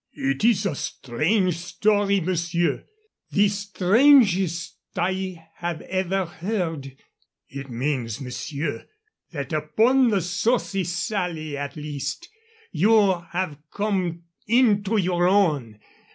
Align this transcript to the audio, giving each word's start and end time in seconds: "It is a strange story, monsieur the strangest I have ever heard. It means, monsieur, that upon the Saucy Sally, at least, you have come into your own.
"It 0.17 0.43
is 0.43 0.65
a 0.65 0.73
strange 0.73 1.59
story, 1.59 2.21
monsieur 2.21 2.85
the 3.29 3.47
strangest 3.49 4.77
I 4.95 5.45
have 5.57 5.81
ever 5.83 6.25
heard. 6.25 6.97
It 7.47 7.69
means, 7.69 8.19
monsieur, 8.19 8.87
that 9.29 9.53
upon 9.53 10.09
the 10.09 10.21
Saucy 10.21 10.85
Sally, 10.85 11.55
at 11.55 11.75
least, 11.75 12.29
you 12.71 13.19
have 13.31 13.59
come 13.71 14.23
into 14.47 14.97
your 14.97 15.27
own. 15.27 15.79